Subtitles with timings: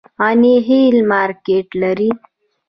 [0.19, 2.09] غني خیل مارکیټ لري؟